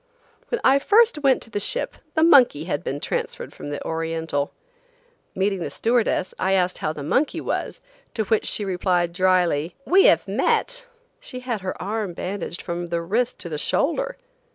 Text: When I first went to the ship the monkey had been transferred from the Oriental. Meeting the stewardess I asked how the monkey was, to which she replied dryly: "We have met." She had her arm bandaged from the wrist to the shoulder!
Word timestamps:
When 0.49 0.59
I 0.63 0.79
first 0.79 1.19
went 1.19 1.43
to 1.43 1.51
the 1.51 1.59
ship 1.59 1.93
the 2.15 2.23
monkey 2.23 2.63
had 2.63 2.83
been 2.83 2.99
transferred 2.99 3.53
from 3.53 3.69
the 3.69 3.85
Oriental. 3.85 4.51
Meeting 5.35 5.59
the 5.59 5.69
stewardess 5.69 6.33
I 6.39 6.53
asked 6.53 6.79
how 6.79 6.91
the 6.91 7.03
monkey 7.03 7.39
was, 7.39 7.81
to 8.15 8.23
which 8.23 8.47
she 8.47 8.65
replied 8.65 9.13
dryly: 9.13 9.75
"We 9.85 10.05
have 10.05 10.27
met." 10.27 10.87
She 11.19 11.41
had 11.41 11.61
her 11.61 11.79
arm 11.79 12.13
bandaged 12.13 12.63
from 12.63 12.87
the 12.87 12.99
wrist 13.03 13.37
to 13.41 13.47
the 13.49 13.59
shoulder! 13.59 14.17